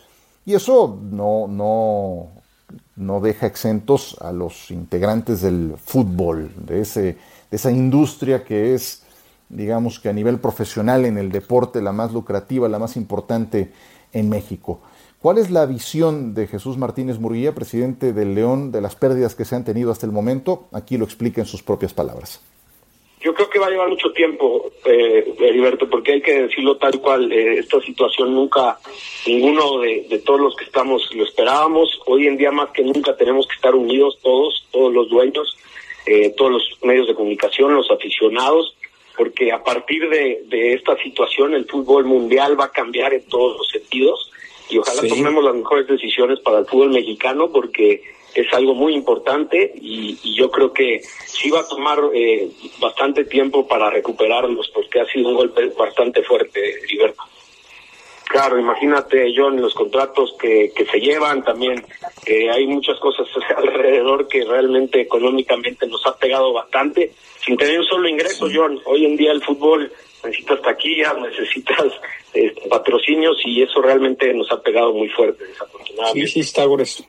Y 0.47 0.55
eso 0.55 0.99
no, 1.03 1.49
no, 1.49 2.29
no 2.97 3.21
deja 3.21 3.47
exentos 3.47 4.17
a 4.21 4.33
los 4.33 4.71
integrantes 4.71 5.41
del 5.41 5.75
fútbol, 5.83 6.53
de, 6.57 6.81
ese, 6.81 7.03
de 7.03 7.17
esa 7.51 7.71
industria 7.71 8.45
que 8.45 8.75
es, 8.75 9.03
digamos 9.49 10.01
que 10.01 10.09
a 10.09 10.13
nivel 10.13 10.39
profesional 10.39 11.05
en 11.05 11.19
el 11.19 11.31
deporte, 11.31 11.83
la 11.83 11.93
más 11.93 12.13
lucrativa, 12.13 12.69
la 12.69 12.79
más 12.79 12.97
importante 12.97 13.73
en 14.13 14.29
México. 14.29 14.81
¿Cuál 15.21 15.39
es 15.39 15.51
la 15.51 15.65
visión 15.65 16.35
de 16.35 16.47
Jesús 16.47 16.77
Martínez 16.77 17.19
Murguía, 17.19 17.55
presidente 17.55 18.13
del 18.13 18.35
León, 18.35 18.73
de 18.73 18.83
las 18.83 18.95
pérdidas 18.95 19.35
que 19.35 19.47
se 19.47 19.57
han 19.57 19.65
tenido 19.65 19.91
hasta 19.91 20.05
el 20.07 20.13
momento? 20.13 20.69
Aquí 20.71 20.99
lo 20.99 21.05
explica 21.07 21.41
en 21.41 21.47
sus 21.47 21.63
propias 21.63 21.95
palabras. 21.95 22.41
Yo 23.25 23.33
creo 23.33 23.49
que 23.49 23.59
va 23.59 23.69
a 23.69 23.71
llevar 23.71 23.89
mucho 23.89 24.13
tiempo, 24.13 24.71
eh, 24.85 25.35
Heriberto, 25.41 25.89
porque 25.89 26.13
hay 26.13 26.21
que 26.21 26.43
decirlo 26.43 26.77
tal 26.77 27.01
cual. 27.01 27.33
Eh, 27.33 27.55
esta 27.55 27.81
situación 27.81 28.35
nunca, 28.35 28.79
ninguno 29.27 29.79
de, 29.81 30.23
todos 30.27 30.41
los 30.41 30.55
que 30.55 30.65
estamos 30.65 31.09
lo 31.15 31.25
esperábamos. 31.25 32.03
Hoy 32.05 32.27
en 32.27 32.37
día 32.37 32.51
más 32.51 32.69
que 32.73 32.83
nunca 32.83 33.17
tenemos 33.17 33.49
que 33.49 33.55
estar 33.55 33.75
unidos 33.75 34.19
todos, 34.23 34.69
todos 34.71 34.93
los 34.93 35.09
dueños, 35.09 35.57
eh, 36.05 36.35
todos 36.37 36.53
los 36.53 36.79
medios 36.83 37.07
de 37.07 37.15
comunicación, 37.15 37.75
los 37.75 37.91
aficionados, 37.91 38.77
porque 39.17 39.51
a 39.53 39.65
partir 39.65 40.07
de, 40.11 40.75
esta 40.75 40.95
situación 40.99 41.55
el 41.55 41.65
fútbol 41.65 42.05
mundial 42.05 42.61
va 42.61 42.67
a 42.67 42.73
cambiar 42.73 43.15
en 43.15 43.27
todos 43.27 43.57
los 43.57 43.69
sentidos 43.69 44.31
y 44.69 44.77
ojalá 44.77 45.01
tomemos 45.09 45.43
las 45.43 45.55
mejores 45.55 45.87
decisiones 45.87 46.41
para 46.41 46.59
el 46.59 46.67
fútbol 46.67 46.91
mexicano 46.91 47.51
porque 47.51 48.03
es 48.35 48.53
algo 48.53 48.75
muy 48.75 48.95
importante 48.95 49.73
y, 49.81 50.35
yo 50.35 50.51
creo 50.51 50.73
que 50.73 51.01
sí 51.27 51.49
va 51.51 51.61
a 51.61 51.69
tomar 51.69 51.99
eh, 52.13 52.49
bastante 52.81 53.25
tiempo 53.25 53.67
para 53.67 53.89
recuperarlos 53.89 54.69
porque 54.75 55.01
ha 55.01 55.07
sido 55.07 55.29
un 55.29 55.37
golpe 55.37 55.67
bastante 55.79 56.23
fuerte, 56.23 56.61
Liberto. 56.91 57.23
Claro, 58.29 58.59
imagínate, 58.59 59.33
John, 59.37 59.61
los 59.61 59.75
contratos 59.75 60.35
que, 60.41 60.73
que 60.75 60.87
se 60.87 60.99
llevan 60.99 61.45
también, 61.45 61.85
eh, 62.27 62.51
hay 62.51 62.67
muchas 62.67 62.99
cosas 62.99 63.29
alrededor 63.57 64.27
que 64.27 64.45
realmente 64.45 65.01
económicamente 65.03 65.87
nos 65.87 66.05
ha 66.07 66.17
pegado 66.17 66.53
bastante, 66.53 67.13
sin 67.45 67.57
tener 67.57 67.79
un 67.79 67.87
solo 67.87 68.09
ingreso, 68.09 68.49
John. 68.53 68.81
Hoy 68.87 69.05
en 69.05 69.17
día 69.17 69.31
el 69.31 69.43
fútbol 69.43 69.93
necesitas 70.25 70.61
taquillas, 70.63 71.17
necesitas 71.21 71.93
este, 72.33 72.69
patrocinios 72.69 73.41
y 73.45 73.63
eso 73.63 73.81
realmente 73.81 74.35
nos 74.35 74.51
ha 74.51 74.61
pegado 74.61 74.93
muy 74.93 75.09
fuerte, 75.11 75.45
desafortunadamente. 75.45 76.27
Sí, 76.27 76.33
sí, 76.33 76.41
está 76.41 76.65
grueso 76.65 77.05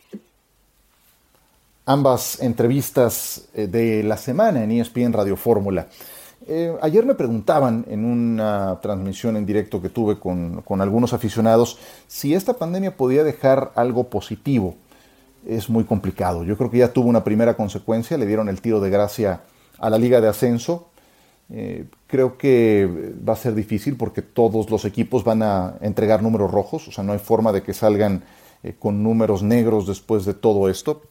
ambas 1.86 2.42
entrevistas 2.42 3.48
eh, 3.54 3.68
de 3.68 4.04
la 4.04 4.18
semana 4.18 4.64
en 4.64 4.72
ESPN 4.72 5.14
Radio 5.14 5.36
Fórmula. 5.38 5.88
Eh, 6.48 6.76
ayer 6.82 7.06
me 7.06 7.16
preguntaban 7.16 7.86
en 7.90 8.06
una 8.06 8.80
transmisión 8.82 9.38
en 9.38 9.46
directo 9.46 9.82
que 9.82 9.90
tuve 9.90 10.20
con, 10.20 10.64
algunos 10.80 11.14
aficionados 11.14 11.80
si 12.08 12.36
esta 12.36 12.54
pandemia 12.54 12.98
podía 12.98 13.24
dejar 13.24 13.72
algo 13.76 14.06
positivo. 14.10 14.76
Es 15.48 15.70
muy 15.70 15.84
complicado. 15.84 16.44
Yo 16.44 16.58
creo 16.58 16.72
que 16.72 16.80
ya 16.80 16.92
tuvo 16.92 17.08
una 17.08 17.24
primera 17.24 17.56
consecuencia, 17.56 18.18
le 18.18 18.26
dieron 18.26 18.50
el 18.50 18.62
tiro 18.62 18.80
de 18.80 18.90
gracia 18.90 19.42
a 19.78 19.90
la 19.90 19.98
liga 19.98 20.22
de 20.22 20.28
ascenso. 20.28 20.88
Eh, 21.52 21.86
creo 22.08 22.38
que 22.38 23.14
va 23.28 23.34
a 23.34 23.36
ser 23.36 23.54
difícil 23.54 23.96
porque 23.96 24.24
todos 24.24 24.72
los 24.72 24.86
equipos 24.86 25.24
van 25.24 25.44
a 25.44 25.76
entregar 25.82 26.24
números 26.24 26.50
rojos, 26.50 26.88
o 26.88 26.92
sea, 26.92 27.04
no 27.04 27.14
hay 27.14 27.20
forma 27.20 27.52
de 27.52 27.62
que 27.62 27.74
salgan 27.74 28.24
con 28.80 29.04
números 29.04 29.44
negros 29.44 29.86
después 29.86 30.26
de 30.26 30.34
todo 30.34 30.70
esto 30.70 31.04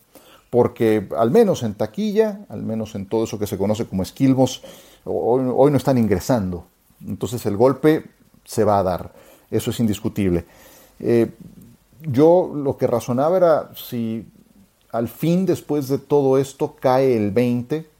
porque 0.55 1.09
al 1.19 1.33
menos 1.33 1.65
en 1.65 1.75
taquilla, 1.75 2.47
al 2.49 2.63
menos 2.63 2.95
en 2.95 3.07
todo 3.07 3.25
eso 3.25 3.41
que 3.41 3.47
se 3.49 3.59
conoce 3.59 3.87
como 3.87 4.05
esquilmos, 4.05 4.63
hoy, 5.03 5.43
no 5.43 5.77
están 5.77 5.99
ingresando. 5.99 6.67
Entonces 7.05 7.45
el 7.47 7.57
golpe 7.57 8.05
se 8.45 8.63
va 8.63 8.79
a 8.79 8.85
dar, 8.85 9.13
eso 9.51 9.73
es 9.73 9.81
indiscutible. 9.81 10.45
Eh, 11.01 11.33
yo 12.03 12.53
lo 12.55 12.77
que 12.77 12.87
razonaba 12.87 13.37
era 13.37 13.71
si 13.75 14.29
al 14.93 15.09
fin 15.09 15.45
después 15.45 15.89
de 15.89 15.99
todo 15.99 16.39
esto 16.39 16.77
cae 16.79 17.17
el 17.17 17.33
20 17.33 17.91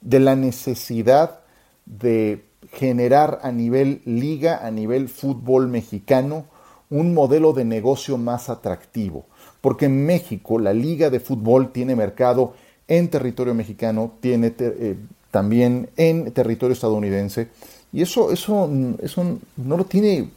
de 0.00 0.18
la 0.18 0.34
necesidad 0.34 1.42
de 1.86 2.44
generar 2.72 3.38
a 3.44 3.52
nivel 3.52 4.02
liga, 4.04 4.66
a 4.66 4.72
nivel 4.72 5.08
fútbol 5.08 5.68
mexicano, 5.68 6.46
un 6.90 7.14
modelo 7.14 7.52
de 7.52 7.64
negocio 7.64 8.18
más 8.18 8.48
atractivo. 8.48 9.26
Porque 9.64 9.86
en 9.86 10.04
México 10.04 10.58
la 10.58 10.74
liga 10.74 11.08
de 11.08 11.20
fútbol 11.20 11.72
tiene 11.72 11.96
mercado 11.96 12.52
en 12.86 13.08
territorio 13.08 13.54
mexicano, 13.54 14.12
tiene 14.20 14.52
eh, 14.58 14.94
también 15.30 15.88
en 15.96 16.30
territorio 16.32 16.74
estadounidense, 16.74 17.48
y 17.90 18.02
eso, 18.02 18.30
eso, 18.30 18.68
eso 19.00 19.38
no 19.56 19.76
lo 19.78 19.86
tiene, 19.86 20.28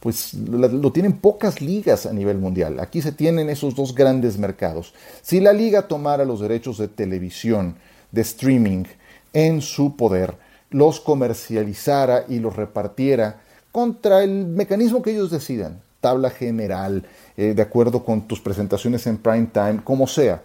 pues 0.00 0.34
lo 0.34 0.92
tienen 0.92 1.14
pocas 1.14 1.62
ligas 1.62 2.04
a 2.04 2.12
nivel 2.12 2.36
mundial. 2.36 2.78
Aquí 2.78 3.00
se 3.00 3.12
tienen 3.12 3.48
esos 3.48 3.74
dos 3.74 3.94
grandes 3.94 4.36
mercados. 4.36 4.92
Si 5.22 5.40
la 5.40 5.54
liga 5.54 5.88
tomara 5.88 6.26
los 6.26 6.40
derechos 6.40 6.76
de 6.76 6.88
televisión, 6.88 7.76
de 8.12 8.20
streaming, 8.20 8.84
en 9.32 9.62
su 9.62 9.96
poder, 9.96 10.34
los 10.68 11.00
comercializara 11.00 12.26
y 12.28 12.38
los 12.38 12.54
repartiera 12.54 13.40
contra 13.72 14.22
el 14.22 14.44
mecanismo 14.44 15.00
que 15.00 15.12
ellos 15.12 15.30
decidan, 15.30 15.80
tabla 16.00 16.30
general, 16.30 17.04
eh, 17.36 17.54
de 17.54 17.62
acuerdo 17.62 18.04
con 18.04 18.28
tus 18.28 18.40
presentaciones 18.40 19.06
en 19.06 19.18
prime 19.18 19.48
time, 19.52 19.80
como 19.84 20.06
sea. 20.06 20.42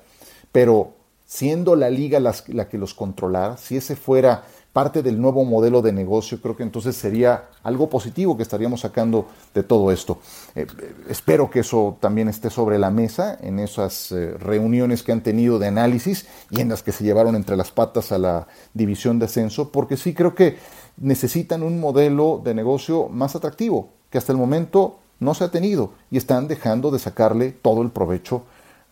Pero 0.52 0.94
siendo 1.26 1.76
la 1.76 1.90
liga 1.90 2.20
la 2.20 2.70
que 2.70 2.78
los 2.78 2.94
controlara, 2.94 3.58
si 3.58 3.78
ese 3.78 3.96
fuera 3.96 4.44
parte 4.74 5.04
del 5.04 5.22
nuevo 5.22 5.46
modelo 5.46 5.84
de 5.84 5.94
negocio, 5.94 6.42
creo 6.42 6.58
que 6.58 6.64
entonces 6.64 6.96
sería 6.96 7.46
algo 7.62 7.90
positivo 7.90 8.36
que 8.36 8.42
estaríamos 8.42 8.82
sacando 8.82 9.28
de 9.54 9.62
todo 9.62 9.92
esto. 9.92 10.18
Eh, 10.56 10.66
espero 11.08 11.50
que 11.52 11.60
eso 11.60 11.96
también 12.00 12.28
esté 12.28 12.50
sobre 12.50 12.80
la 12.80 12.90
mesa 12.90 13.38
en 13.40 13.60
esas 13.60 14.12
eh, 14.12 14.32
reuniones 14.32 15.04
que 15.04 15.12
han 15.12 15.22
tenido 15.22 15.60
de 15.60 15.68
análisis 15.68 16.26
y 16.50 16.60
en 16.60 16.70
las 16.70 16.82
que 16.82 16.92
se 16.92 17.04
llevaron 17.04 17.36
entre 17.36 17.56
las 17.56 17.70
patas 17.70 18.12
a 18.12 18.18
la 18.18 18.48
división 18.74 19.20
de 19.20 19.26
ascenso, 19.26 19.72
porque 19.72 19.96
sí 19.96 20.16
creo 20.16 20.34
que 20.34 20.58
necesitan 20.98 21.62
un 21.62 21.80
modelo 21.80 22.42
de 22.44 22.56
negocio 22.56 23.10
más 23.10 23.36
atractivo, 23.36 23.90
que 24.10 24.18
hasta 24.18 24.32
el 24.32 24.40
momento 24.40 25.00
no 25.24 25.34
se 25.34 25.46
ha 25.46 25.52
tenido 25.52 25.94
y 26.12 26.18
están 26.18 26.48
dejando 26.48 26.92
de 26.92 27.00
sacarle 27.00 27.52
todo 27.52 27.82
el 27.82 27.90
provecho, 27.90 28.44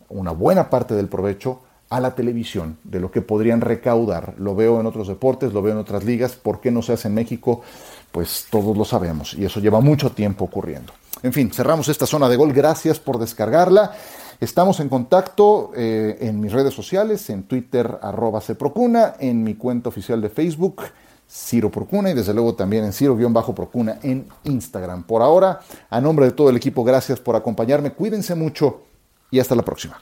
una 0.08 0.32
buena 0.32 0.70
parte 0.70 0.94
del 0.94 1.08
provecho 1.08 1.60
a 1.92 2.00
la 2.00 2.14
televisión, 2.14 2.78
de 2.84 3.00
lo 3.00 3.10
que 3.10 3.20
podrían 3.20 3.60
recaudar. 3.60 4.34
Lo 4.38 4.54
veo 4.54 4.80
en 4.80 4.86
otros 4.86 5.08
deportes, 5.08 5.52
lo 5.52 5.60
veo 5.60 5.72
en 5.74 5.78
otras 5.78 6.04
ligas. 6.04 6.32
¿Por 6.36 6.60
qué 6.60 6.70
no 6.70 6.80
se 6.80 6.94
hace 6.94 7.08
en 7.08 7.14
México? 7.14 7.60
Pues 8.10 8.46
todos 8.50 8.76
lo 8.76 8.86
sabemos 8.86 9.34
y 9.34 9.44
eso 9.44 9.60
lleva 9.60 9.80
mucho 9.80 10.10
tiempo 10.10 10.46
ocurriendo. 10.46 10.94
En 11.22 11.34
fin, 11.34 11.52
cerramos 11.52 11.88
esta 11.88 12.06
zona 12.06 12.30
de 12.30 12.36
gol. 12.36 12.52
Gracias 12.54 12.98
por 12.98 13.18
descargarla. 13.18 13.92
Estamos 14.40 14.80
en 14.80 14.88
contacto 14.88 15.70
eh, 15.76 16.16
en 16.20 16.40
mis 16.40 16.52
redes 16.52 16.74
sociales, 16.74 17.28
en 17.30 17.44
Twitter 17.44 17.98
arroba 18.00 18.42
en 19.20 19.42
mi 19.44 19.54
cuenta 19.54 19.90
oficial 19.90 20.20
de 20.20 20.30
Facebook 20.30 20.82
Ciro 21.34 21.70
Procuna 21.70 22.10
y 22.10 22.14
desde 22.14 22.34
luego 22.34 22.54
también 22.54 22.84
en 22.84 22.92
Ciro-Procuna 22.92 23.98
en 24.02 24.28
Instagram. 24.44 25.04
Por 25.04 25.22
ahora, 25.22 25.60
a 25.88 25.98
nombre 25.98 26.26
de 26.26 26.32
todo 26.32 26.50
el 26.50 26.56
equipo, 26.56 26.84
gracias 26.84 27.20
por 27.20 27.36
acompañarme. 27.36 27.92
Cuídense 27.92 28.34
mucho 28.34 28.82
y 29.30 29.40
hasta 29.40 29.54
la 29.54 29.62
próxima. 29.62 29.98